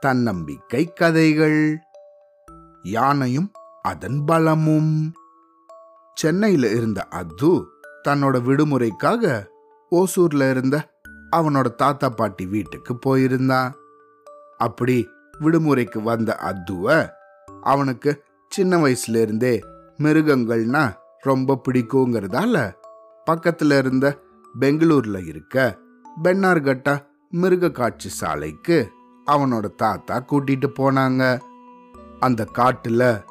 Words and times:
தன்னம்பிக்கை 0.00 0.92
கதைகள். 0.92 1.60
யானையும் 2.82 3.50
அதன் 3.82 4.24
பலமும். 4.24 4.94
சென்னையில 6.16 6.70
இருந்த 6.70 7.06
அத்து 7.10 7.50
தன்னோட 8.08 8.36
விடுமுறைக்காக 8.42 9.24
ஓசூர்ல 9.92 10.50
இருந்த 10.50 10.76
அவனோட 11.36 11.74
தாத்தா 11.74 12.08
பாட்டி 12.08 12.46
வீட்டுக்கு 12.46 12.92
போயிருந்தான் 13.06 13.72
அப்படி 14.58 14.96
விடுமுறைக்கு 15.40 16.02
வந்த 16.02 16.36
அத்துவ 16.40 16.86
அவனுக்கு 17.62 18.10
சின்ன 18.52 18.76
வயசுல 18.76 19.22
இருந்தே 19.22 19.54
மிருகங்கள்னா 19.98 20.84
ரொம்ப 21.20 21.60
பிடிக்குங்கிறதால 21.68 22.56
பக்கத்துல 23.26 23.78
இருந்த 23.78 24.06
பெங்களூர்ல 24.54 25.26
இருக்க 25.26 25.56
பென்னார்கட்டா 26.22 26.94
மிருக 27.34 27.70
காட்சி 27.70 28.08
சாலைக்கு 28.08 28.90
அவனோட 29.30 29.74
தாத்தா 29.74 30.24
கூட்டிட்டு 30.30 30.68
போனாங்க. 30.78 31.40
அந்த 32.20 32.48
காட்டுல 32.58 33.24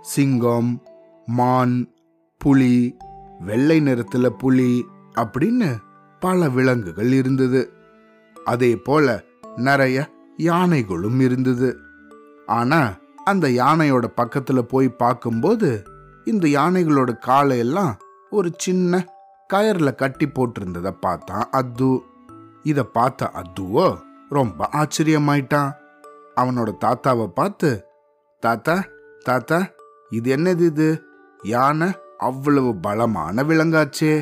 சிங்கம் 0.00 0.82
மான் 1.26 1.92
புலி 2.38 2.96
வெள்ளை 3.40 3.80
நிறத்துல 3.80 4.28
புலி 4.28 4.86
அப்படின்னு 5.14 5.76
பல 6.20 6.48
விலங்குகள் 6.48 7.12
இருந்தது. 7.12 7.72
அதே 8.44 8.76
போல 8.76 9.24
நிறைய 9.56 10.08
யானைகளும் 10.36 11.20
இருந்தது. 11.20 11.78
ஆனா 12.46 12.96
அந்த 13.24 13.48
யானையோட 13.48 14.04
பக்கத்துல 14.16 14.58
போய் 14.58 14.88
பார்க்கும்போது 14.88 15.84
இந்த 16.24 16.48
யானைகளோட 16.48 17.16
காலையெல்லாம் 17.26 17.94
ஒரு 18.30 18.52
சின்ன 18.56 19.06
கயர்ல 19.52 19.94
கட்டி 19.94 20.28
போட்டிருந்ததை 20.28 20.90
பார்த்தான் 20.90 21.48
அத்து. 21.52 22.00
இத 22.70 22.82
பார்த்த 22.96 23.30
அத்துவோ 23.40 23.86
ரொம்ப 24.28 24.68
ஆச்சரியமாயிட்டான் 24.72 25.70
அவனோட 26.40 26.70
தாத்தாவை 26.84 27.26
பார்த்து 27.38 27.70
தாத்தா 28.42 28.76
தாத்தா 29.24 29.58
இது 30.10 30.28
என்னது 30.36 30.64
இது? 30.72 30.88
யானை 31.42 31.88
அவ்வளவு 32.18 32.70
பலமான 32.84 33.42
விலங்காச்சே. 33.42 34.12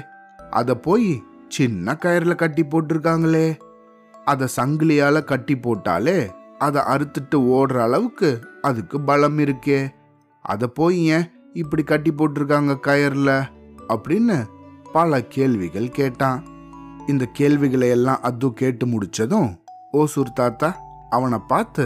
அத 0.51 0.77
போய் 0.87 1.11
சின்ன 1.48 1.97
கயரில் 2.03 2.41
கட்டி 2.43 2.62
போட்டிருக்காங்களே. 2.62 3.47
அத 4.25 4.48
சங்கிலியால 4.57 5.17
கட்டி 5.25 5.55
போட்டாலே 5.57 6.19
அதை 6.59 6.81
அறுத்துட்டு 6.95 7.39
ஓடுற 7.57 7.77
அளவுக்கு 7.87 8.31
அதுக்கு 8.63 8.97
பலம் 9.01 9.39
இருக்கே. 9.39 9.81
அத 10.45 10.69
போய் 10.79 11.01
ஏன் 11.17 11.27
இப்படி 11.53 11.83
கட்டி 11.83 12.13
போட்டிருக்காங்க 12.13 12.75
கயர்ல 12.89 13.31
அப்படின்னு 13.95 14.39
பல 14.92 15.20
கேள்விகள் 15.35 15.97
கேட்டான். 15.98 16.41
இந்த 17.07 17.25
கேள்விகளை 17.33 17.89
எல்லாம் 17.89 18.23
அத்து 18.23 18.53
கேட்டு 18.53 18.87
முடிச்சதும் 18.87 19.51
ஓசூர் 19.91 20.33
தாத்தா 20.33 20.77
அவனை 21.11 21.39
பார்த்து 21.48 21.85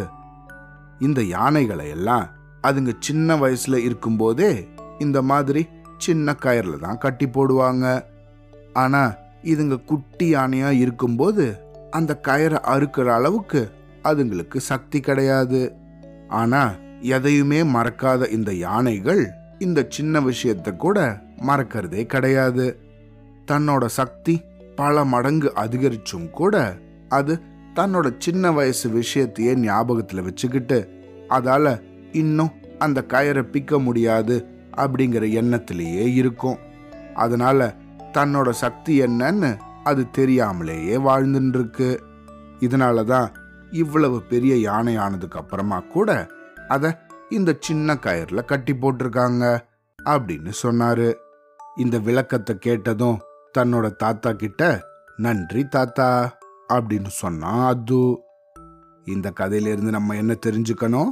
இந்த 0.98 1.22
யானைகளை 1.22 1.88
எல்லாம் 1.88 2.26
அதுங்க 2.62 2.92
சின்ன 2.98 3.36
வயசுல 3.36 3.76
இருக்கும்போதே 3.76 4.68
இந்த 4.98 5.22
மாதிரி 5.22 5.68
சின்ன 5.98 6.34
கயர்ல 6.42 6.78
தான் 6.78 6.98
கட்டி 6.98 7.26
போடுவாங்க. 7.26 8.04
ஆனா 8.72 9.14
இதுங்க 9.42 9.84
குட்டி 9.84 10.34
யானையா 10.34 10.70
இருக்கும்போது 10.70 11.44
அந்த 11.90 12.20
கயரை 12.28 12.58
அறுக்கிற 12.74 13.08
அளவுக்கு 13.12 13.70
அதுங்களுக்கு 14.04 14.56
சக்தி 14.56 15.00
கிடையாது. 15.00 15.72
ஆனா 16.28 16.62
எதையுமே 17.00 17.62
மறக்காத 17.62 18.28
இந்த 18.30 18.52
யானைகள் 18.52 19.22
இந்த 19.58 19.86
சின்ன 19.88 20.20
விஷயத்தை 20.20 20.76
கூட 20.76 20.98
மறக்கிறதே 21.46 22.06
கிடையாது. 22.06 22.66
தன்னோட 23.50 23.84
சக்தி 23.86 24.34
பல 24.80 25.04
மடங்கு 25.04 25.48
அதிகரிச்சும் 25.56 26.28
கூட 26.30 26.54
அது 27.08 27.34
தன்னோட 27.74 28.06
சின்ன 28.18 28.52
வயசு 28.52 28.86
விஷயத்தையே 28.90 29.52
ஞாபகத்துல 29.66 30.22
வச்சுக்கிட்டு 30.22 30.78
அதால 31.28 31.66
இன்னும் 32.12 32.52
அந்த 32.78 33.04
கயரை 33.08 33.42
பிக்க 33.54 33.78
முடியாது 33.78 34.36
அப்படிங்கிற 34.76 35.24
எண்ணத்திலேயே 35.40 36.04
இருக்கும். 36.14 36.58
அதனால 37.14 37.60
தன்னோட 38.12 38.48
சக்தி 38.62 38.94
என்னன்னு 39.00 39.50
அது 39.84 40.02
தெரியாமலேயே 40.10 40.96
வாழ்ந்துட்டுருக்கு 40.96 41.88
இதனால 42.60 43.04
தான் 43.04 43.28
இவ்வளவு 43.82 44.18
பெரிய 44.22 44.54
யானை 44.56 44.94
ஆனதுக்கு 44.96 45.38
அப்புறமா 45.38 45.78
கூட 45.94 46.10
அதை 46.68 46.90
இந்த 47.30 47.50
சின்ன 47.60 47.94
கயிறில் 48.06 48.48
கட்டி 48.50 48.72
போட்டிருக்காங்க 48.72 49.44
அப்படின்னு 49.98 50.52
சொன்னாரு. 50.62 51.08
இந்த 51.76 51.96
விளக்கத்தை 51.98 52.54
கேட்டதும் 52.58 53.18
தன்னோட 53.58 53.96
தாத்தா 53.96 54.32
கிட்ட 54.32 54.84
நன்றி 55.16 55.64
தாத்தா 55.64 56.38
அப்படின்னு 56.68 57.06
சொன்னான் 57.06 57.74
அது. 57.74 58.18
இந்த 59.04 59.30
கதையிலிருந்து 59.30 59.90
நம்ம 59.90 60.16
என்ன 60.16 60.36
தெரிஞ்சுக்கணும்? 60.46 61.08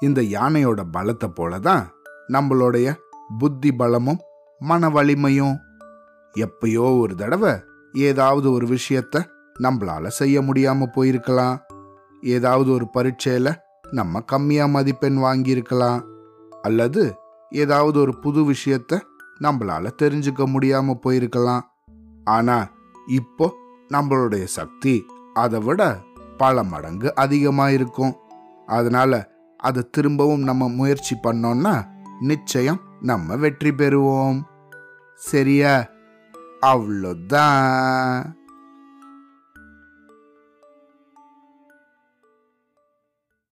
இந்த 0.00 0.20
யானையோட 0.20 0.82
பலத்தை 0.92 1.32
போலதான் 1.36 1.86
நம்மளுடைய 2.28 2.94
புத்தி 3.38 3.72
பலமும் 3.72 4.20
மன 4.58 4.88
வலிமையும். 4.88 5.58
எப்பயோ 6.34 6.98
ஒரு 6.98 7.14
தடவை 7.14 7.54
ஏதாவது 7.92 8.52
ஒரு 8.52 8.66
விஷயத்த 8.66 9.24
நம்மளால 9.60 10.06
செய்ய 10.06 10.40
முடியாம 10.40 10.86
போயிருக்கலாம். 10.96 11.58
ஏதாவது 12.22 12.70
ஒரு 12.70 12.88
பரீட்சையில 12.94 13.54
நம்ம 13.90 14.20
கம்மியா 14.20 14.66
மதிப்பெண் 14.66 15.18
வாங்கியிருக்கலாம். 15.18 16.02
அல்லது 16.62 17.14
ஏதாவது 17.50 18.00
ஒரு 18.00 18.18
புது 18.18 18.52
விஷயத்த 18.52 19.00
நம்மளால 19.40 19.90
தெரிஞ்சுக்க 20.02 20.46
முடியாம 20.46 20.94
போயிருக்கலாம். 21.06 21.60
ஆனா 22.24 22.70
இப்போ 23.06 23.54
நம்மளுடைய 23.88 24.44
சக்தி 24.44 25.06
அதை 25.34 25.60
விட 25.60 26.00
பல 26.36 26.62
மடங்கு 26.62 27.14
அதிகமா 27.14 27.68
இருக்கும் 27.68 28.16
அதனால 28.66 29.30
அதை 29.58 29.88
திரும்பவும் 29.90 30.42
நம்ம 30.42 30.68
முயற்சி 30.68 31.16
பண்ணோம்னா 31.22 31.84
நிச்சயம் 32.20 32.80
நம்ம 33.00 33.36
வெற்றி 33.36 33.70
பெறுவோம். 33.70 34.42
சரியா? 35.14 35.86
அவ்வளோதான் 36.60 38.32